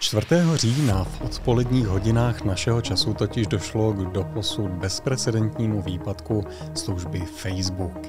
4. 0.00 0.26
října 0.54 1.04
v 1.04 1.20
odpoledních 1.20 1.86
hodinách 1.86 2.44
našeho 2.44 2.80
času 2.80 3.14
totiž 3.14 3.46
došlo 3.46 3.92
k 3.92 3.96
doposud 3.96 4.70
bezprecedentnímu 4.70 5.82
výpadku 5.82 6.44
služby 6.74 7.20
Facebook. 7.20 8.08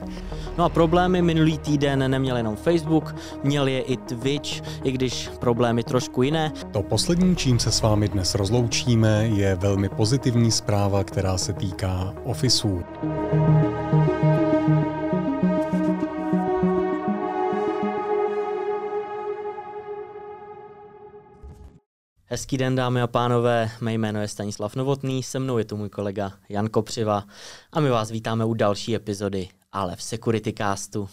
No 0.58 0.64
a 0.64 0.70
problémy 0.70 1.22
minulý 1.22 1.58
týden 1.58 2.12
neměl 2.12 2.38
jenom 2.38 2.56
Facebook, 2.56 3.16
měl 3.44 3.68
je 3.68 3.82
i 3.82 3.98
Twitch, 3.98 4.50
i 4.84 4.92
když 4.92 5.30
problémy 5.40 5.84
trošku 5.84 6.24
jiné. 6.24 6.52
To 6.72 6.84
poslední, 6.84 7.36
čím 7.36 7.60
se 7.60 7.71
s 7.71 7.82
vámi 7.82 8.08
dnes 8.08 8.36
rozloučíme, 8.36 9.28
je 9.28 9.55
velmi 9.55 9.89
pozitivní 9.89 10.52
zpráva, 10.52 11.04
která 11.04 11.38
se 11.38 11.54
týká 11.54 12.14
Officeů. 12.23 12.84
Hezký 22.34 22.57
den, 22.57 22.75
dámy 22.75 23.02
a 23.02 23.07
pánové, 23.07 23.71
mé 23.82 23.93
jméno 23.93 24.21
je 24.21 24.28
Stanislav 24.28 24.75
Novotný, 24.75 25.24
se 25.24 25.39
mnou 25.39 25.57
je 25.57 25.65
tu 25.65 25.78
můj 25.78 25.89
kolega 25.89 26.32
Jan 26.50 26.68
Kopřiva 26.68 27.23
a 27.71 27.79
my 27.79 27.89
vás 27.89 28.11
vítáme 28.11 28.46
u 28.46 28.54
další 28.54 28.96
epizody, 28.96 29.47
ale 29.71 29.96
v 29.96 30.04
Security 30.04 30.54
Castu. 30.54 31.09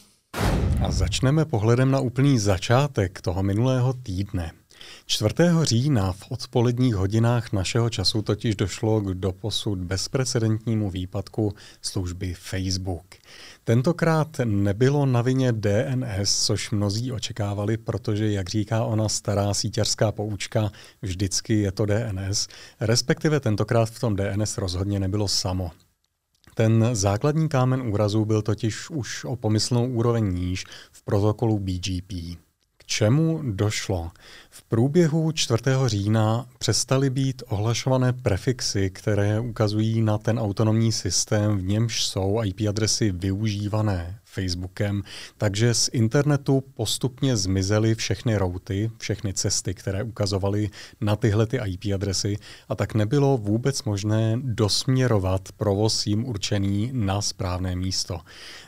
A 0.86 0.90
začneme 0.90 1.44
pohledem 1.44 1.90
na 1.90 2.00
úplný 2.00 2.38
začátek 2.38 3.20
toho 3.20 3.42
minulého 3.42 3.92
týdne. 3.92 4.52
4. 5.06 5.34
října 5.62 6.12
v 6.12 6.30
odpoledních 6.30 6.94
hodinách 6.94 7.52
našeho 7.52 7.90
času 7.90 8.22
totiž 8.22 8.56
došlo 8.56 9.00
k 9.00 9.14
doposud 9.14 9.78
bezprecedentnímu 9.78 10.90
výpadku 10.90 11.54
služby 11.82 12.34
Facebook. 12.34 13.06
Tentokrát 13.64 14.28
nebylo 14.44 15.06
na 15.06 15.22
vině 15.22 15.52
DNS, 15.52 16.46
což 16.46 16.70
mnozí 16.70 17.12
očekávali, 17.12 17.76
protože, 17.76 18.32
jak 18.32 18.48
říká 18.48 18.84
ona 18.84 19.08
stará 19.08 19.54
síťařská 19.54 20.12
poučka, 20.12 20.70
vždycky 21.02 21.54
je 21.54 21.72
to 21.72 21.86
DNS, 21.86 22.48
respektive 22.80 23.40
tentokrát 23.40 23.90
v 23.90 24.00
tom 24.00 24.16
DNS 24.16 24.58
rozhodně 24.58 25.00
nebylo 25.00 25.28
samo. 25.28 25.70
Ten 26.54 26.88
základní 26.92 27.48
kámen 27.48 27.82
úrazu 27.82 28.24
byl 28.24 28.42
totiž 28.42 28.90
už 28.90 29.24
o 29.24 29.36
pomyslnou 29.36 29.88
úroveň 29.88 30.34
níž 30.34 30.64
v 30.92 31.02
protokolu 31.02 31.58
BGP 31.58 32.38
čemu 32.98 33.40
došlo? 33.42 34.10
V 34.50 34.62
průběhu 34.62 35.32
4. 35.32 35.62
října 35.86 36.46
přestaly 36.58 37.10
být 37.10 37.42
ohlašované 37.48 38.12
prefixy, 38.12 38.90
které 38.90 39.40
ukazují 39.40 40.02
na 40.02 40.18
ten 40.18 40.38
autonomní 40.38 40.92
systém, 40.92 41.58
v 41.58 41.62
němž 41.62 42.04
jsou 42.04 42.40
IP 42.44 42.60
adresy 42.68 43.12
využívané 43.12 44.18
Facebookem, 44.32 45.02
takže 45.36 45.74
z 45.74 45.90
internetu 45.92 46.60
postupně 46.74 47.36
zmizely 47.36 47.94
všechny 47.94 48.36
routy, 48.36 48.90
všechny 48.98 49.32
cesty, 49.32 49.74
které 49.74 50.02
ukazovaly 50.02 50.70
na 51.00 51.16
tyhle 51.16 51.46
ty 51.46 51.58
IP 51.66 51.94
adresy 51.94 52.36
a 52.68 52.74
tak 52.74 52.94
nebylo 52.94 53.38
vůbec 53.38 53.84
možné 53.84 54.40
dosměrovat 54.42 55.48
provoz 55.56 56.06
jim 56.06 56.24
určený 56.24 56.90
na 56.92 57.22
správné 57.22 57.76
místo. 57.76 58.20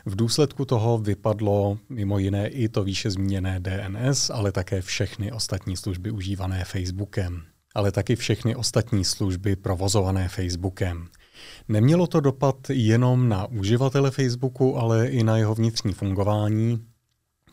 V 0.05 0.15
důsledku 0.15 0.65
toho 0.65 0.97
vypadlo 0.97 1.77
mimo 1.89 2.19
jiné 2.19 2.47
i 2.47 2.69
to 2.69 2.83
výše 2.83 3.11
zmíněné 3.11 3.59
DNS, 3.59 4.29
ale 4.29 4.51
také 4.51 4.81
všechny 4.81 5.31
ostatní 5.31 5.77
služby 5.77 6.11
užívané 6.11 6.65
Facebookem 6.65 7.43
ale 7.75 7.91
taky 7.91 8.15
všechny 8.15 8.55
ostatní 8.55 9.05
služby 9.05 9.55
provozované 9.55 10.27
Facebookem. 10.27 11.07
Nemělo 11.67 12.07
to 12.07 12.19
dopad 12.19 12.55
jenom 12.69 13.29
na 13.29 13.45
uživatele 13.45 14.11
Facebooku, 14.11 14.77
ale 14.77 15.07
i 15.07 15.23
na 15.23 15.37
jeho 15.37 15.55
vnitřní 15.55 15.93
fungování. 15.93 16.85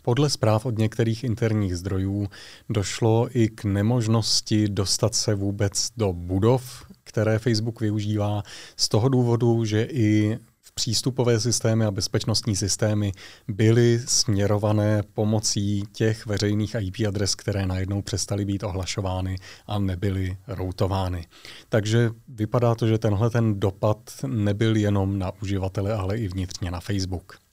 Podle 0.02 0.30
zpráv 0.30 0.66
od 0.66 0.78
některých 0.78 1.24
interních 1.24 1.76
zdrojů 1.76 2.28
došlo 2.68 3.28
i 3.32 3.48
k 3.48 3.64
nemožnosti 3.64 4.68
dostat 4.68 5.14
se 5.14 5.34
vůbec 5.34 5.88
do 5.96 6.12
budov, 6.12 6.84
které 7.04 7.38
Facebook 7.38 7.80
využívá, 7.80 8.42
z 8.76 8.88
toho 8.88 9.08
důvodu, 9.08 9.64
že 9.64 9.82
i 9.90 10.38
přístupové 10.78 11.40
systémy 11.40 11.84
a 11.84 11.90
bezpečnostní 11.90 12.56
systémy 12.56 13.12
byly 13.48 14.00
směrované 14.06 15.02
pomocí 15.02 15.82
těch 15.92 16.26
veřejných 16.26 16.76
IP 16.80 17.08
adres, 17.08 17.34
které 17.34 17.66
najednou 17.66 18.02
přestaly 18.02 18.44
být 18.44 18.62
ohlašovány 18.62 19.36
a 19.66 19.78
nebyly 19.78 20.36
routovány. 20.46 21.26
Takže 21.68 22.10
vypadá 22.28 22.74
to, 22.74 22.86
že 22.86 22.98
tenhle 22.98 23.30
ten 23.30 23.60
dopad 23.60 24.10
nebyl 24.26 24.76
jenom 24.76 25.18
na 25.18 25.32
uživatele, 25.42 25.94
ale 25.94 26.18
i 26.18 26.28
vnitřně 26.28 26.70
na 26.70 26.80
Facebook. 26.80 27.47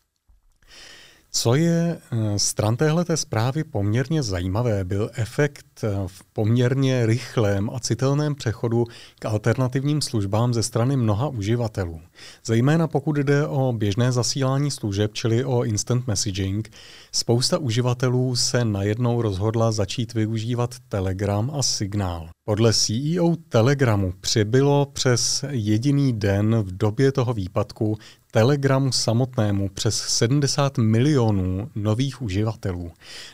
Co 1.38 1.56
je 1.56 1.98
eh, 2.12 2.40
stran 2.40 2.78
téhleté 2.78 3.18
zprávy 3.18 3.64
poměrně 3.64 4.24
zajímavé, 4.24 4.84
byl 4.84 5.10
efekt 5.14 5.66
eh, 5.84 5.90
v 6.08 6.24
poměrně 6.34 7.06
rychlém 7.06 7.70
a 7.74 7.80
citelném 7.80 8.36
přechodu 8.36 8.86
k 9.20 9.26
alternativním 9.26 10.02
službám 10.02 10.54
ze 10.54 10.64
strany 10.64 10.98
mnoha 10.98 11.28
uživatelů. 11.28 12.02
Zejména 12.46 12.88
pokud 12.88 13.16
jde 13.16 13.48
o 13.48 13.74
běžné 13.74 14.12
zasílání 14.12 14.72
služeb, 14.72 15.14
čili 15.14 15.46
o 15.46 15.64
instant 15.64 16.08
messaging, 16.08 16.72
spousta 17.12 17.58
uživatelů 17.58 18.36
se 18.36 18.66
najednou 18.66 19.22
rozhodla 19.22 19.72
začít 19.72 20.14
využívat 20.14 20.76
Telegram 20.90 21.52
a 21.54 21.64
Signál. 21.64 22.35
Podle 22.48 22.74
CEO 22.74 23.36
Telegramu 23.50 24.14
přibylo 24.22 24.86
přes 24.86 25.46
jediný 25.50 26.14
den 26.14 26.56
v 26.62 26.78
době 26.78 27.12
toho 27.12 27.34
výpadku 27.34 27.98
Telegramu 28.32 28.92
samotnému 28.92 29.70
přes 29.70 29.98
70 29.98 30.78
milionů 30.78 31.70
nových 31.76 32.22
uživatelů. 32.22 32.92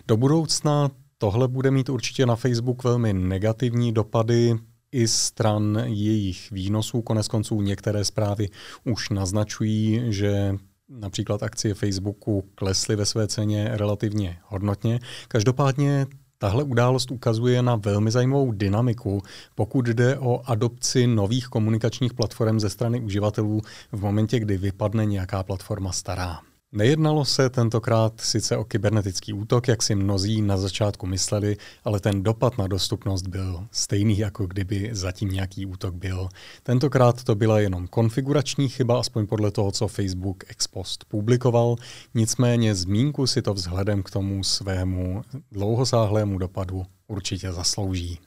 Do 0.07 0.17
budoucna 0.17 0.91
tohle 1.17 1.47
bude 1.47 1.71
mít 1.71 1.89
určitě 1.89 2.25
na 2.25 2.35
Facebook 2.35 2.83
velmi 2.83 3.13
negativní 3.13 3.91
dopady 3.93 4.55
i 4.91 5.07
stran 5.07 5.83
jejich 5.85 6.51
výnosů. 6.51 7.01
Konec 7.01 7.27
konců 7.27 7.61
některé 7.61 8.05
zprávy 8.05 8.49
už 8.83 9.09
naznačují, 9.09 10.01
že 10.07 10.55
například 10.89 11.43
akcie 11.43 11.73
Facebooku 11.73 12.43
klesly 12.55 12.95
ve 12.95 13.05
své 13.05 13.27
ceně 13.27 13.69
relativně 13.73 14.37
hodnotně. 14.43 14.99
Každopádně 15.27 16.07
Tahle 16.41 16.63
událost 16.63 17.11
ukazuje 17.11 17.61
na 17.61 17.75
velmi 17.75 18.11
zajímavou 18.11 18.51
dynamiku, 18.51 19.21
pokud 19.55 19.85
jde 19.85 20.19
o 20.19 20.41
adopci 20.45 21.07
nových 21.07 21.47
komunikačních 21.47 22.13
platform 22.13 22.59
ze 22.59 22.69
strany 22.69 23.01
uživatelů 23.01 23.61
v 23.91 24.01
momentě, 24.01 24.39
kdy 24.39 24.57
vypadne 24.57 25.05
nějaká 25.05 25.43
platforma 25.43 25.91
stará. 25.91 26.39
Nejednalo 26.73 27.25
se 27.25 27.49
tentokrát 27.49 28.21
sice 28.21 28.57
o 28.57 28.63
kybernetický 28.63 29.33
útok, 29.33 29.67
jak 29.67 29.83
si 29.83 29.95
mnozí 29.95 30.41
na 30.41 30.57
začátku 30.57 31.07
mysleli, 31.07 31.57
ale 31.83 31.99
ten 31.99 32.23
dopad 32.23 32.57
na 32.57 32.67
dostupnost 32.67 33.27
byl 33.27 33.67
stejný, 33.71 34.17
jako 34.17 34.45
kdyby 34.47 34.89
zatím 34.91 35.29
nějaký 35.29 35.65
útok 35.65 35.95
byl. 35.95 36.29
Tentokrát 36.63 37.23
to 37.23 37.35
byla 37.35 37.59
jenom 37.59 37.87
konfigurační 37.87 38.69
chyba, 38.69 38.99
aspoň 38.99 39.27
podle 39.27 39.51
toho, 39.51 39.71
co 39.71 39.87
Facebook 39.87 40.43
ex 40.47 40.67
post 40.67 41.05
publikoval, 41.05 41.75
nicméně 42.13 42.75
zmínku 42.75 43.27
si 43.27 43.41
to 43.41 43.53
vzhledem 43.53 44.03
k 44.03 44.11
tomu 44.11 44.43
svému 44.43 45.21
dlouhosáhlému 45.51 46.37
dopadu 46.37 46.83
určitě 47.07 47.51
zaslouží. 47.51 48.19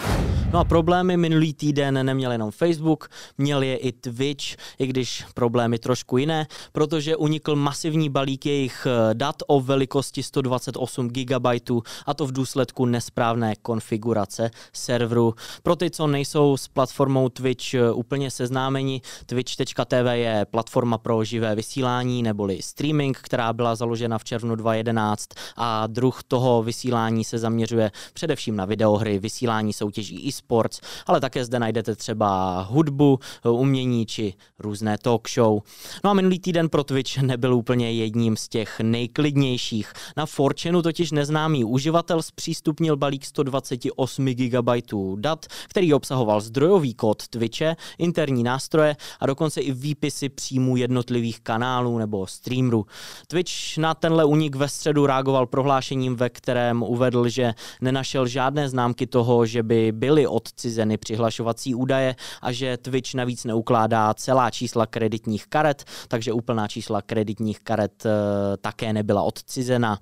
No 0.54 0.60
a 0.60 0.64
problémy 0.64 1.16
minulý 1.16 1.54
týden 1.54 2.06
neměl 2.06 2.32
jenom 2.32 2.50
Facebook, 2.50 3.08
měl 3.38 3.62
je 3.62 3.76
i 3.76 3.92
Twitch, 3.92 4.44
i 4.78 4.86
když 4.86 5.24
problémy 5.34 5.78
trošku 5.78 6.18
jiné, 6.18 6.46
protože 6.72 7.16
unikl 7.16 7.56
masivní 7.56 8.10
balík 8.10 8.46
jejich 8.46 8.86
eh, 8.86 9.14
dat 9.14 9.36
o 9.46 9.60
velikosti 9.60 10.22
128 10.22 11.08
GB 11.08 11.46
a 12.06 12.14
to 12.14 12.26
v 12.26 12.32
důsledku 12.32 12.86
nesprávné 12.86 13.54
konfigurace 13.62 14.50
serveru. 14.72 15.34
Pro 15.62 15.76
ty, 15.76 15.90
co 15.90 16.06
nejsou 16.06 16.56
s 16.56 16.68
platformou 16.68 17.28
Twitch 17.28 17.74
eh, 17.74 17.92
úplně 17.92 18.30
seznámeni, 18.30 19.00
twitch.tv 19.26 20.06
je 20.12 20.46
platforma 20.50 20.98
pro 20.98 21.24
živé 21.24 21.54
vysílání 21.54 22.22
neboli 22.22 22.62
streaming, 22.62 23.18
která 23.18 23.52
byla 23.52 23.74
založena 23.74 24.18
v 24.18 24.24
červnu 24.24 24.54
2011 24.54 25.28
a 25.56 25.86
druh 25.86 26.22
toho 26.28 26.62
vysílání 26.62 27.24
se 27.24 27.38
zaměřuje 27.38 27.90
především 28.12 28.56
na 28.56 28.64
videohry, 28.64 29.18
vysílání 29.18 29.72
soutěží 29.72 30.26
e-sports, 30.44 30.80
ale 31.06 31.20
také 31.20 31.44
zde 31.44 31.58
najdete 31.58 31.96
třeba 31.96 32.60
hudbu, 32.62 33.18
umění 33.50 34.06
či 34.06 34.34
různé 34.58 34.98
talk 34.98 35.28
show. 35.30 35.60
No 36.04 36.10
a 36.10 36.14
minulý 36.14 36.38
týden 36.38 36.68
pro 36.68 36.84
Twitch 36.84 37.18
nebyl 37.18 37.54
úplně 37.54 37.92
jedním 37.92 38.36
z 38.36 38.48
těch 38.48 38.80
nejklidnějších. 38.80 39.92
Na 40.16 40.26
Fortune 40.26 40.82
totiž 40.82 41.12
neznámý 41.12 41.64
uživatel 41.64 42.22
zpřístupnil 42.22 42.96
balík 42.96 43.24
128 43.24 44.24
GB 44.26 44.68
dat, 45.16 45.46
který 45.68 45.94
obsahoval 45.94 46.40
zdrojový 46.40 46.94
kód 46.94 47.28
Twitche, 47.28 47.76
interní 47.98 48.42
nástroje 48.42 48.96
a 49.20 49.26
dokonce 49.26 49.60
i 49.60 49.72
výpisy 49.72 50.28
příjmů 50.28 50.76
jednotlivých 50.76 51.40
kanálů 51.40 51.98
nebo 51.98 52.26
streamerů. 52.26 52.86
Twitch 53.26 53.78
na 53.78 53.94
tenhle 53.94 54.24
únik 54.24 54.56
ve 54.56 54.68
středu 54.68 55.06
reagoval 55.06 55.46
prohlášením, 55.46 56.16
ve 56.16 56.30
kterém 56.30 56.82
uvedl, 56.82 57.28
že 57.28 57.54
nenašel 57.80 58.26
žádné 58.26 58.68
známky 58.68 59.06
toho, 59.06 59.46
že 59.46 59.62
by 59.62 59.92
byly 59.92 60.26
odcizeny 60.34 60.96
přihlašovací 60.96 61.74
údaje 61.74 62.16
a 62.42 62.52
že 62.52 62.76
Twitch 62.76 63.14
navíc 63.14 63.44
neukládá 63.44 64.14
celá 64.14 64.50
čísla 64.50 64.86
kreditních 64.86 65.46
karet, 65.46 65.84
takže 66.08 66.32
úplná 66.32 66.68
čísla 66.68 67.02
kreditních 67.02 67.60
karet 67.60 68.06
také 68.60 68.92
nebyla 68.92 69.22
odcizena. 69.22 69.98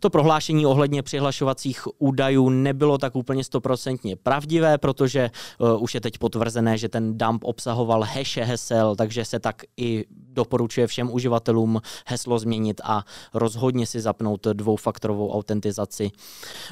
To 0.00 0.10
prohlášení 0.10 0.66
ohledně 0.66 1.02
přihlašovacích 1.02 1.82
údajů 1.98 2.48
nebylo 2.48 2.98
tak 2.98 3.16
úplně 3.16 3.44
stoprocentně 3.44 4.16
pravdivé, 4.16 4.78
protože 4.78 5.30
už 5.78 5.94
je 5.94 6.00
teď 6.00 6.18
potvrzené, 6.18 6.78
že 6.78 6.88
ten 6.88 7.18
dump 7.18 7.44
obsahoval 7.44 8.02
hashe 8.02 8.44
hesel, 8.44 8.96
takže 8.96 9.24
se 9.24 9.38
tak 9.38 9.62
i 9.76 10.04
doporučuje 10.10 10.86
všem 10.86 11.12
uživatelům 11.12 11.80
heslo 12.06 12.38
změnit 12.38 12.80
a 12.84 13.04
rozhodně 13.34 13.86
si 13.86 14.00
zapnout 14.00 14.46
dvoufaktorovou 14.52 15.32
autentizaci. 15.32 16.10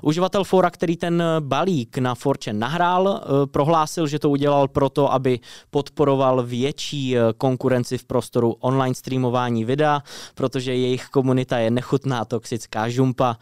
Uživatel 0.03 0.45
fora, 0.45 0.71
který 0.71 0.97
ten 0.97 1.23
balík 1.41 1.99
na 1.99 2.15
Forče 2.15 2.53
nahrál, 2.53 3.00
eh, 3.09 3.47
prohlásil, 3.47 4.07
že 4.07 4.19
to 4.19 4.31
udělal 4.31 4.69
proto, 4.69 5.13
aby 5.13 5.41
podporoval 5.71 6.43
větší 6.43 7.17
eh, 7.17 7.21
konkurenci 7.39 7.99
v 7.99 8.05
prostoru 8.05 8.57
online 8.61 8.95
streamování 8.95 9.65
videa, 9.65 10.03
protože 10.35 10.75
jejich 10.75 11.07
komunita 11.07 11.59
je 11.59 11.71
nechutná 11.71 12.25
toxická 12.25 12.89
žumpa. 12.89 13.37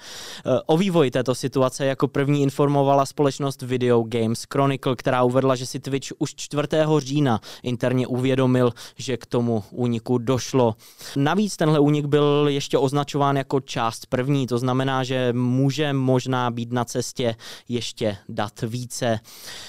Eh, 0.46 0.60
o 0.66 0.76
vývoji 0.76 1.10
této 1.10 1.34
situace 1.34 1.86
jako 1.86 2.08
první 2.08 2.42
informovala 2.42 3.06
společnost 3.06 3.62
Video 3.62 4.02
Games 4.02 4.44
Chronicle, 4.52 4.96
která 4.96 5.22
uvedla, 5.22 5.54
že 5.54 5.66
si 5.66 5.80
Twitch 5.80 6.08
už 6.18 6.34
4. 6.34 6.68
října 6.98 7.40
interně 7.62 8.06
uvědomil, 8.06 8.72
že 8.96 9.16
k 9.16 9.26
tomu 9.26 9.64
úniku 9.70 10.18
došlo. 10.18 10.74
Navíc 11.16 11.56
tenhle 11.56 11.78
únik 11.80 12.06
byl 12.06 12.46
ještě 12.48 12.78
označován 12.78 13.36
jako 13.36 13.60
část 13.60 14.06
první, 14.06 14.46
to 14.46 14.58
znamená, 14.58 15.04
že 15.04 15.32
může 15.32 15.92
možná 15.92 16.50
být 16.50 16.72
na 16.72 16.84
cestě 16.84 17.36
ještě 17.68 18.16
dat 18.28 18.60
více. 18.62 19.20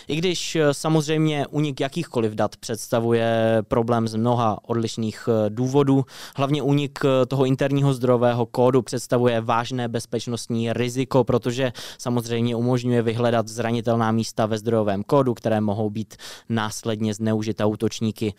I 0.08 0.16
když 0.16 0.56
eh, 0.56 0.74
samozřejmě 0.74 1.48
únik 1.48 1.80
jakýchkoliv 1.80 2.34
dat 2.34 2.58
představuje 2.58 3.58
problém 3.68 4.08
z 4.08 4.16
mnoha 4.16 4.60
odlišných 4.70 5.30
eh, 5.30 5.50
důvodů, 5.50 6.06
hlavně 6.36 6.62
únik 6.62 7.00
eh, 7.06 7.26
toho 7.26 7.46
interního 7.46 7.94
zdrojového 7.94 8.46
kódu 8.46 8.82
představuje 8.82 9.42
vážné 9.42 9.88
bezpečnostní 9.88 10.74
riziko, 10.74 11.24
protože 11.24 11.74
samozřejmě 11.98 12.56
umožňuje 12.56 13.02
vyhledat 13.02 13.48
zranitelná 13.48 14.12
místa 14.12 14.46
ve 14.46 14.58
zdrojovém 14.58 15.04
kódu, 15.04 15.34
které 15.34 15.62
mohou 15.62 15.90
být 15.90 16.16
následně 16.50 17.14
zneužita 17.14 17.66
útočníky. 17.66 18.34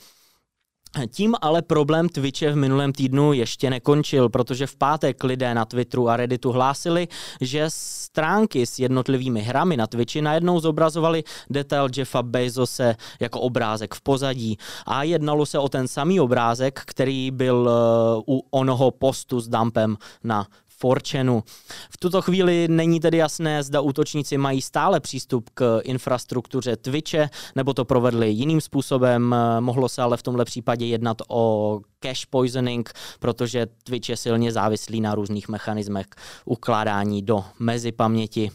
Tím 1.11 1.35
ale 1.41 1.63
problém 1.63 2.09
Twitche 2.09 2.53
v 2.53 2.57
minulém 2.57 2.93
týdnu 2.93 3.33
ještě 3.33 3.71
nekončil, 3.71 4.29
protože 4.29 4.67
v 4.67 4.77
pátek 4.77 5.25
lidé 5.25 5.55
na 5.55 5.65
Twitteru 5.65 6.09
a 6.09 6.17
Redditu 6.17 6.53
hlásili, 6.53 7.09
že 7.41 7.65
stránky 7.69 8.67
s 8.67 8.79
jednotlivými 8.79 9.41
hrami 9.41 9.77
na 9.77 9.87
Twitchi 9.87 10.23
najednou 10.23 10.61
zobrazovali 10.61 11.25
detail 11.51 11.89
Jeffa 11.97 12.23
Bezose 12.23 12.97
jako 13.21 13.41
obrázek 13.41 13.95
v 13.95 14.01
pozadí. 14.01 14.59
A 14.87 15.03
jednalo 15.03 15.47
se 15.47 15.59
o 15.59 15.69
ten 15.69 15.89
samý 15.89 16.21
obrázek, 16.21 16.83
který 16.87 17.31
byl 17.31 17.71
eh, 17.71 18.23
u 18.27 18.43
onoho 18.51 18.91
postu 18.91 19.41
s 19.41 19.49
dumpem 19.49 19.97
na 20.25 20.47
Forčenu. 20.81 21.43
V 21.91 21.97
tuto 21.99 22.23
chvíli 22.23 22.69
není 22.69 23.01
tedy 23.01 23.17
jasné, 23.17 23.63
zda 23.63 23.81
útočníci 23.81 24.39
mají 24.39 24.63
stále 24.63 25.01
přístup 25.01 25.51
k 25.55 25.81
infrastruktuře 25.85 26.77
Twitche, 26.77 27.31
nebo 27.57 27.75
to 27.75 27.85
provedli 27.85 28.31
jiným 28.31 28.61
způsobem. 28.61 29.35
Mohlo 29.61 29.89
se 29.89 30.03
ale 30.03 30.17
v 30.17 30.23
tomhle 30.23 30.45
případě 30.45 30.87
jednat 30.87 31.17
o 31.29 31.81
cache 32.03 32.27
poisoning, 32.31 32.93
protože 33.19 33.67
Twitch 33.85 34.09
je 34.09 34.17
silně 34.17 34.53
závislý 34.53 35.01
na 35.01 35.15
různých 35.15 35.49
mechanismech 35.49 36.07
ukládání 36.45 37.23
do 37.23 37.45
mezi 37.59 37.93
paměti. 37.93 38.51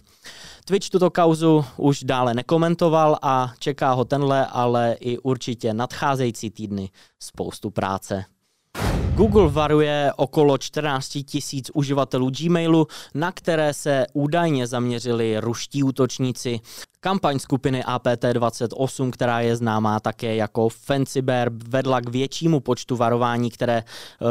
Twitch 0.65 0.89
tuto 0.89 1.09
kauzu 1.09 1.65
už 1.77 2.03
dále 2.03 2.33
nekomentoval 2.33 3.17
a 3.21 3.53
čeká 3.59 3.91
ho 3.93 4.05
tenhle, 4.05 4.45
ale 4.45 4.97
i 4.99 5.17
určitě 5.17 5.73
nadcházející 5.73 6.49
týdny 6.49 6.89
spoustu 7.19 7.69
práce. 7.69 8.25
Google 9.15 9.49
varuje 9.49 10.11
okolo 10.15 10.57
14 10.57 11.17
tisíc 11.25 11.71
uživatelů 11.73 12.29
Gmailu, 12.29 12.87
na 13.13 13.31
které 13.31 13.73
se 13.73 14.05
údajně 14.13 14.67
zaměřili 14.67 15.39
ruští 15.39 15.83
útočníci. 15.83 16.59
Kampaň 17.05 17.39
skupiny 17.39 17.83
APT28, 17.83 19.11
která 19.11 19.39
je 19.39 19.55
známá 19.55 19.99
také 19.99 20.35
jako 20.35 20.69
Fancy 20.69 21.21
Bear, 21.21 21.49
vedla 21.53 22.01
k 22.01 22.09
většímu 22.09 22.59
počtu 22.59 22.95
varování, 22.95 23.51
které 23.51 23.83
uh, 23.83 24.27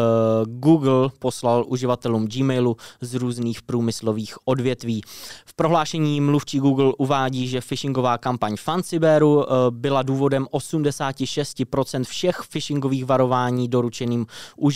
Google 0.47 1.11
poslal 1.19 1.65
uživatelům 1.69 2.29
Gmailu 2.29 2.77
z 3.01 3.15
různých 3.15 3.63
průmyslových 3.63 4.35
odvětví. 4.45 5.03
V 5.47 5.55
prohlášení 5.55 6.21
mluvčí 6.21 6.59
Google 6.59 6.93
uvádí, 6.99 7.49
že 7.49 7.61
phishingová 7.61 8.19
kampaň 8.19 8.57
Fancy 8.57 8.99
Bearu 8.99 9.35
uh, 9.37 9.45
byla 9.71 10.03
důvodem 10.03 10.47
86% 10.53 12.05
všech 12.05 12.41
phishingových 12.51 13.05
varování 13.05 13.69
doručeným 13.69 14.27
uživatelům 14.57 14.74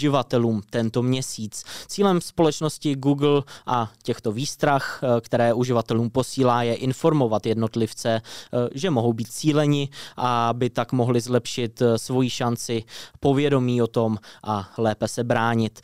tento 0.71 1.03
měsíc. 1.03 1.65
Cílem 1.87 2.21
společnosti 2.21 2.95
Google 2.95 3.43
a 3.67 3.91
těchto 4.03 4.33
výstrach, 4.33 5.01
uh, 5.03 5.21
které 5.21 5.55
uživatelům 5.55 6.11
posílá, 6.11 6.63
je 6.63 6.75
informovat 6.75 7.47
jednotlivce, 7.47 8.23
eh, 8.23 8.69
že 8.75 8.91
mohou 8.91 9.13
být 9.13 9.33
cíleni 9.33 9.89
a 10.17 10.49
aby 10.49 10.71
tak 10.71 10.93
mohli 10.93 11.21
zlepšit 11.21 11.83
eh, 11.83 11.99
svoji 11.99 12.31
šanci 12.31 12.85
povědomí 13.21 13.83
o 13.83 13.87
tom 13.87 14.19
a 14.45 14.69
lépe 14.79 15.09
se 15.09 15.25
bránit. 15.25 15.81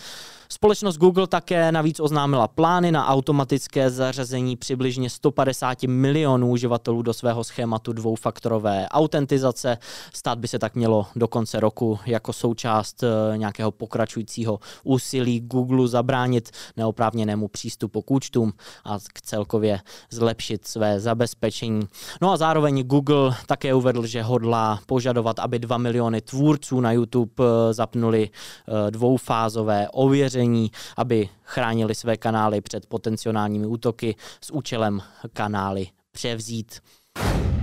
Společnost 0.49 0.97
Google 0.97 1.27
také 1.27 1.73
navíc 1.73 2.01
oznámila 2.01 2.49
plány 2.49 2.93
na 2.93 3.07
automatické 3.07 3.91
zařazení 3.91 4.57
přibližně 4.57 5.11
150 5.11 5.83
milionů 5.83 6.51
uživatelů 6.51 7.03
do 7.03 7.15
svého 7.15 7.45
schématu 7.45 7.93
dvoufaktorové 7.93 8.89
autentizace. 8.89 9.79
Stát 10.13 10.39
by 10.39 10.49
se 10.49 10.59
tak 10.59 10.75
mělo 10.75 11.07
do 11.17 11.29
konce 11.29 11.61
roku 11.61 11.99
jako 12.07 12.33
součást 12.33 13.03
eh, 13.03 13.39
nějakého 13.39 13.71
pokračujícího 14.05 14.59
úsilí 14.85 15.41
Google 15.41 15.89
zabránit 15.89 16.51
neoprávněnému 16.77 17.49
přístupu 17.49 18.03
k 18.03 18.11
účtům 18.11 18.53
a 18.85 18.99
k 19.13 19.21
celkově 19.21 19.81
zlepšit 20.11 20.67
své 20.67 21.01
zabezpečení. 21.01 21.89
No 22.23 22.33
a 22.33 22.37
zároveň 22.37 22.83
Google 22.83 23.37
také 23.47 23.75
uvedl, 23.75 24.07
že 24.07 24.23
hodlá 24.23 24.81
požadovat, 24.87 25.39
aby 25.39 25.59
2 25.59 25.79
miliony 25.79 26.21
tvůrců 26.21 26.81
na 26.81 26.93
YouTube 26.93 27.33
eh, 27.41 27.73
zapnuli 27.73 28.29
eh, 28.29 28.91
dvoufázové 28.91 29.89
ověření 29.93 30.71
aby 30.97 31.29
chránili 31.43 31.95
své 31.95 32.17
kanály 32.17 32.61
před 32.61 32.87
potenciálními 32.87 33.67
útoky 33.67 34.17
s 34.41 34.51
účelem 34.51 35.01
kanály 35.33 35.87
převzít. 36.13 36.81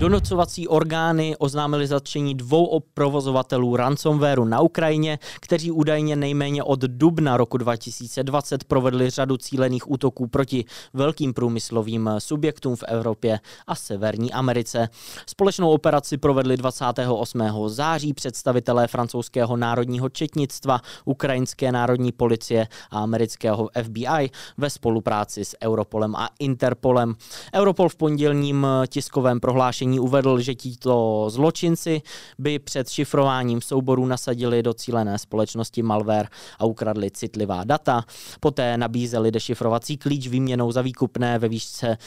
Donocovací 0.02 0.68
orgány 0.68 1.36
oznámili 1.38 1.88
zatčení 1.88 2.36
dvou 2.36 2.80
provozovatelů 2.94 3.76
ransomwareu 3.76 4.46
na 4.46 4.62
Ukrajině, 4.62 5.20
kteří 5.40 5.72
údajně 5.72 6.16
nejméně 6.16 6.64
od 6.64 6.80
dubna 6.80 7.38
roku 7.38 7.58
2020 7.58 8.64
provedli 8.64 9.10
řadu 9.10 9.38
cílených 9.38 9.92
útoků 9.92 10.28
proti 10.28 10.66
velkým 10.94 11.34
průmyslovým 11.34 12.10
subjektům 12.18 12.76
v 12.76 12.84
Evropě 12.88 13.40
a 13.68 13.76
Severní 13.76 14.34
Americe. 14.34 14.90
Společnou 15.28 15.72
operaci 15.72 16.18
provedli 16.18 16.58
28. 16.58 17.42
září 17.68 18.14
představitelé 18.14 18.88
francouzského 18.88 19.58
národního 19.58 20.10
četnictva, 20.10 20.82
ukrajinské 21.06 21.72
národní 21.72 22.12
policie 22.12 22.68
a 22.92 23.00
amerického 23.00 23.70
FBI 23.84 24.30
ve 24.58 24.70
spolupráci 24.70 25.46
s 25.46 25.56
Europolem 25.64 26.16
a 26.16 26.30
Interpolem. 26.40 27.16
Europol 27.56 27.90
v 27.90 27.96
pondělním 27.96 28.68
tiskovém 28.88 29.40
prohlášení 29.42 30.00
uvedl, 30.00 30.40
že 30.40 30.56
tito 30.56 31.26
zločinci 31.30 32.02
by 32.38 32.60
před 32.60 32.90
šifrováním 32.90 33.62
souborů 33.62 34.06
nasadili 34.06 34.64
do 34.64 34.74
cílené 34.74 35.18
společnosti 35.18 35.82
malware 35.82 36.28
a 36.60 36.66
ukradli 36.66 37.12
citlivá 37.12 37.64
data. 37.64 38.06
Poté 38.40 38.78
nabízeli 38.78 39.32
dešifrovací 39.32 39.98
klíč 39.98 40.28
výměnou 40.28 40.72
za 40.72 40.82
výkupné 40.82 41.40
ve 41.40 41.48
výšce 41.48 41.88
e, 41.88 41.98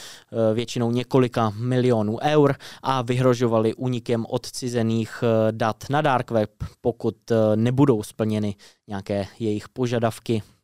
většinou 0.53 0.91
několika 0.91 1.53
milionů 1.55 2.17
eur 2.21 2.55
a 2.83 3.01
vyhrožovali 3.01 3.73
únikem 3.73 4.25
odcizených 4.29 5.23
e, 5.23 5.51
dat 5.51 5.83
na 5.89 6.01
dark 6.01 6.31
web, 6.31 6.51
pokud 6.81 7.31
e, 7.31 7.35
nebudou 7.55 8.03
splněny 8.03 8.55
nějaké 8.87 9.25
jejich 9.39 9.69
požadavky. 9.69 10.54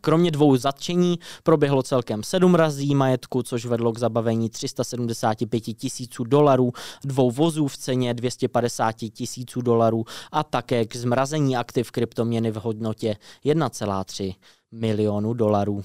Kromě 0.00 0.30
dvou 0.30 0.56
zatčení 0.56 1.18
proběhlo 1.42 1.82
celkem 1.82 2.22
sedm 2.22 2.54
razí 2.54 2.94
majetku, 2.94 3.42
což 3.42 3.66
vedlo 3.66 3.92
k 3.92 3.98
zabavení 3.98 4.50
375 4.50 5.60
tisíců 5.60 6.24
dolarů, 6.24 6.72
dvou 7.04 7.30
vozů 7.30 7.68
v 7.68 7.76
ceně 7.76 8.14
250 8.14 8.92
tisíců 8.92 9.60
dolarů 9.60 10.04
a 10.32 10.44
také 10.44 10.86
k 10.86 10.96
zmrazení 10.96 11.56
aktiv 11.56 11.90
kryptoměny 11.90 12.50
v 12.50 12.54
hodnotě 12.56 13.16
1,3 13.44 14.34
milionu 14.72 15.34
dolarů. 15.34 15.84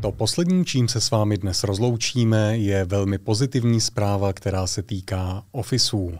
To 0.00 0.12
poslední, 0.12 0.64
čím 0.64 0.88
se 0.88 1.00
s 1.00 1.10
vámi 1.10 1.38
dnes 1.38 1.64
rozloučíme, 1.64 2.58
je 2.58 2.84
velmi 2.84 3.18
pozitivní 3.18 3.80
zpráva, 3.80 4.32
která 4.32 4.66
se 4.66 4.82
týká 4.82 5.44
ofisů. 5.52 6.12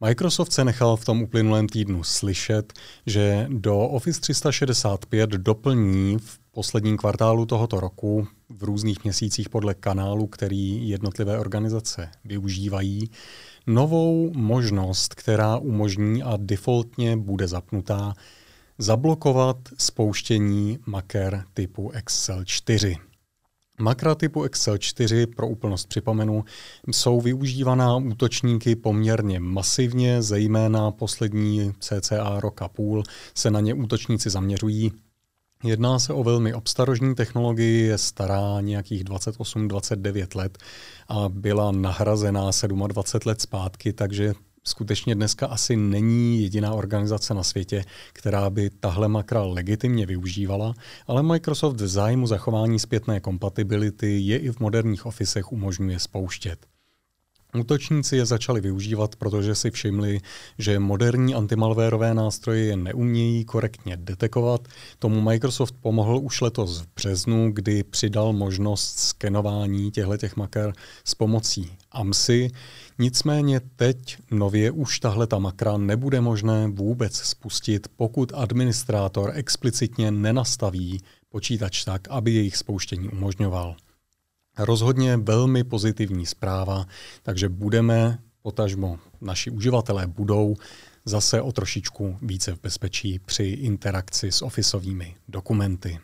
Microsoft 0.00 0.52
se 0.52 0.64
nechal 0.64 0.96
v 0.96 1.04
tom 1.04 1.22
uplynulém 1.22 1.68
týdnu 1.68 2.04
slyšet, 2.04 2.72
že 3.06 3.46
do 3.50 3.78
Office 3.78 4.20
365 4.20 5.30
doplní 5.30 6.18
v 6.18 6.38
posledním 6.50 6.96
kvartálu 6.96 7.46
tohoto 7.46 7.80
roku 7.80 8.28
v 8.48 8.64
různých 8.64 9.04
měsících 9.04 9.48
podle 9.48 9.74
kanálu, 9.74 10.26
který 10.26 10.88
jednotlivé 10.88 11.38
organizace 11.38 12.10
využívají, 12.24 13.10
novou 13.66 14.32
možnost, 14.34 15.14
která 15.14 15.56
umožní 15.56 16.22
a 16.22 16.32
defaultně 16.36 17.16
bude 17.16 17.48
zapnutá, 17.48 18.14
zablokovat 18.78 19.56
spouštění 19.78 20.78
maker 20.86 21.44
typu 21.54 21.90
Excel 21.90 22.44
4. 22.44 22.96
Makra 23.80 24.14
typu 24.14 24.42
Excel 24.42 24.78
4, 24.78 25.26
pro 25.26 25.48
úplnost 25.48 25.88
připomenu, 25.88 26.44
jsou 26.92 27.20
využívaná 27.20 27.96
útočníky 27.96 28.76
poměrně 28.76 29.40
masivně, 29.40 30.22
zejména 30.22 30.90
poslední 30.90 31.72
cca 31.80 32.40
rok 32.40 32.62
a 32.62 32.68
půl 32.68 33.02
se 33.34 33.50
na 33.50 33.60
ně 33.60 33.74
útočníci 33.74 34.30
zaměřují. 34.30 34.92
Jedná 35.64 35.98
se 35.98 36.12
o 36.12 36.24
velmi 36.24 36.54
obstarožní 36.54 37.14
technologii, 37.14 37.82
je 37.82 37.98
stará 37.98 38.60
nějakých 38.60 39.04
28-29 39.04 40.38
let 40.38 40.58
a 41.08 41.28
byla 41.28 41.72
nahrazená 41.72 42.50
27 42.86 43.28
let 43.28 43.40
zpátky, 43.40 43.92
takže 43.92 44.34
skutečně 44.66 45.14
dneska 45.14 45.46
asi 45.46 45.76
není 45.76 46.42
jediná 46.42 46.72
organizace 46.72 47.34
na 47.34 47.42
světě, 47.42 47.84
která 48.12 48.50
by 48.50 48.70
tahle 48.70 49.08
makra 49.08 49.42
legitimně 49.42 50.06
využívala, 50.06 50.74
ale 51.06 51.22
Microsoft 51.22 51.80
v 51.80 51.88
zájmu 51.88 52.26
zachování 52.26 52.78
zpětné 52.78 53.20
kompatibility 53.20 54.18
je 54.18 54.38
i 54.38 54.52
v 54.52 54.60
moderních 54.60 55.06
ofisech 55.06 55.52
umožňuje 55.52 55.98
spouštět. 55.98 56.75
Útočníci 57.54 58.16
je 58.16 58.26
začali 58.26 58.60
využívat, 58.60 59.16
protože 59.16 59.54
si 59.54 59.70
všimli, 59.70 60.20
že 60.58 60.78
moderní 60.78 61.34
antimalvérové 61.34 62.14
nástroje 62.14 62.64
je 62.64 62.76
neumějí 62.76 63.44
korektně 63.44 63.96
detekovat. 63.96 64.68
Tomu 64.98 65.20
Microsoft 65.20 65.74
pomohl 65.80 66.18
už 66.22 66.40
letos 66.40 66.80
v 66.80 66.86
březnu, 66.96 67.50
kdy 67.52 67.82
přidal 67.82 68.32
možnost 68.32 68.98
skenování 68.98 69.90
těchto 69.90 70.26
maker 70.36 70.72
s 71.04 71.14
pomocí 71.14 71.72
AMSI. 71.92 72.50
Nicméně 72.98 73.60
teď 73.76 74.18
nově 74.30 74.70
už 74.70 75.00
tahle 75.00 75.26
ta 75.26 75.38
makra 75.38 75.76
nebude 75.76 76.20
možné 76.20 76.68
vůbec 76.68 77.16
spustit, 77.16 77.88
pokud 77.96 78.32
administrátor 78.34 79.32
explicitně 79.34 80.10
nenastaví 80.10 81.00
počítač 81.28 81.84
tak, 81.84 82.08
aby 82.08 82.32
jejich 82.32 82.56
spouštění 82.56 83.08
umožňoval. 83.08 83.76
Rozhodně 84.58 85.16
velmi 85.16 85.64
pozitivní 85.64 86.26
zpráva, 86.26 86.86
takže 87.22 87.48
budeme, 87.48 88.18
potažmo 88.42 88.98
naši 89.20 89.50
uživatelé 89.50 90.06
budou 90.06 90.56
zase 91.04 91.42
o 91.42 91.52
trošičku 91.52 92.18
více 92.22 92.54
v 92.54 92.60
bezpečí 92.60 93.18
při 93.18 93.44
interakci 93.44 94.32
s 94.32 94.42
ofisovými 94.42 95.16
dokumenty. 95.28 95.98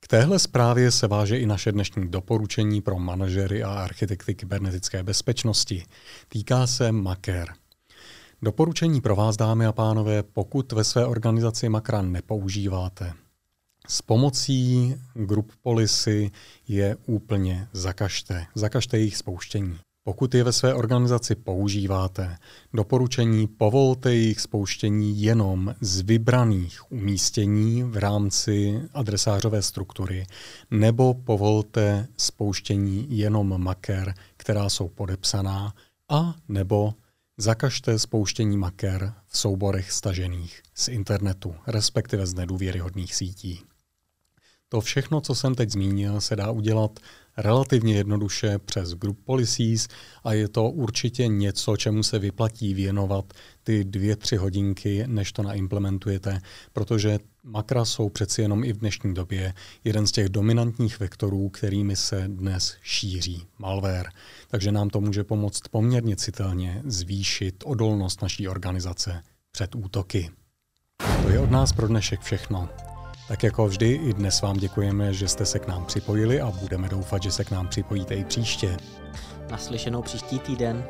K 0.00 0.08
téhle 0.08 0.38
zprávě 0.38 0.90
se 0.90 1.06
váže 1.06 1.38
i 1.38 1.46
naše 1.46 1.72
dnešní 1.72 2.08
doporučení 2.08 2.82
pro 2.82 2.98
manažery 2.98 3.62
a 3.62 3.70
architekty 3.70 4.34
kybernetické 4.34 5.02
bezpečnosti. 5.02 5.84
Týká 6.28 6.66
se 6.66 6.92
Maker. 6.92 7.48
Doporučení 8.42 9.00
pro 9.00 9.16
vás, 9.16 9.36
dámy 9.36 9.66
a 9.66 9.72
pánové, 9.72 10.22
pokud 10.22 10.72
ve 10.72 10.84
své 10.84 11.06
organizaci 11.06 11.68
Makra 11.68 12.02
nepoužíváte, 12.02 13.12
s 13.88 14.02
pomocí 14.02 14.94
Group 15.14 15.52
Policy 15.62 16.30
je 16.68 16.96
úplně 17.06 17.68
zakažte. 17.72 18.46
Zakažte 18.54 18.98
jejich 18.98 19.16
spouštění. 19.16 19.78
Pokud 20.04 20.34
je 20.34 20.44
ve 20.44 20.52
své 20.52 20.74
organizaci 20.74 21.34
používáte, 21.34 22.38
doporučení 22.72 23.46
povolte 23.46 24.14
jejich 24.14 24.40
spouštění 24.40 25.22
jenom 25.22 25.74
z 25.80 26.00
vybraných 26.00 26.92
umístění 26.92 27.82
v 27.82 27.96
rámci 27.96 28.80
adresářové 28.94 29.62
struktury, 29.62 30.26
nebo 30.70 31.14
povolte 31.14 32.08
spouštění 32.16 33.06
jenom 33.10 33.62
maker, 33.62 34.14
která 34.36 34.68
jsou 34.68 34.88
podepsaná, 34.88 35.74
a 36.08 36.34
nebo 36.48 36.94
zakažte 37.38 37.98
spouštění 37.98 38.56
maker 38.56 39.14
v 39.26 39.38
souborech 39.38 39.92
stažených 39.92 40.62
z 40.74 40.88
internetu, 40.88 41.54
respektive 41.66 42.26
z 42.26 42.34
nedůvěryhodných 42.34 43.14
sítí. 43.14 43.67
To 44.68 44.80
všechno, 44.80 45.20
co 45.20 45.34
jsem 45.34 45.54
teď 45.54 45.70
zmínil, 45.70 46.20
se 46.20 46.36
dá 46.36 46.50
udělat 46.50 47.00
relativně 47.36 47.94
jednoduše 47.94 48.58
přes 48.58 48.94
Group 48.94 49.18
Policies 49.24 49.88
a 50.24 50.32
je 50.32 50.48
to 50.48 50.70
určitě 50.70 51.28
něco, 51.28 51.76
čemu 51.76 52.02
se 52.02 52.18
vyplatí 52.18 52.74
věnovat 52.74 53.24
ty 53.62 53.84
dvě, 53.84 54.16
tři 54.16 54.36
hodinky, 54.36 55.04
než 55.06 55.32
to 55.32 55.42
naimplementujete, 55.42 56.40
protože 56.72 57.18
makra 57.42 57.84
jsou 57.84 58.08
přeci 58.08 58.42
jenom 58.42 58.64
i 58.64 58.72
v 58.72 58.78
dnešní 58.78 59.14
době 59.14 59.54
jeden 59.84 60.06
z 60.06 60.12
těch 60.12 60.28
dominantních 60.28 61.00
vektorů, 61.00 61.48
kterými 61.48 61.96
se 61.96 62.24
dnes 62.26 62.76
šíří 62.82 63.46
malware. 63.58 64.10
Takže 64.48 64.72
nám 64.72 64.90
to 64.90 65.00
může 65.00 65.24
pomoct 65.24 65.60
poměrně 65.70 66.16
citelně 66.16 66.82
zvýšit 66.84 67.54
odolnost 67.66 68.22
naší 68.22 68.48
organizace 68.48 69.22
před 69.50 69.74
útoky. 69.74 70.30
To 71.22 71.28
je 71.30 71.40
od 71.40 71.50
nás 71.50 71.72
pro 71.72 71.88
dnešek 71.88 72.20
všechno. 72.20 72.68
Tak 73.28 73.42
jako 73.42 73.66
vždy, 73.66 73.92
i 73.92 74.14
dnes 74.14 74.40
vám 74.40 74.56
děkujeme, 74.56 75.14
že 75.14 75.28
jste 75.28 75.46
se 75.46 75.58
k 75.58 75.66
nám 75.66 75.84
připojili 75.84 76.40
a 76.40 76.50
budeme 76.50 76.88
doufat, 76.88 77.22
že 77.22 77.30
se 77.30 77.44
k 77.44 77.50
nám 77.50 77.68
připojíte 77.68 78.14
i 78.14 78.24
příště. 78.24 78.76
Naslyšenou 79.50 80.02
příští 80.02 80.38
týden. 80.38 80.84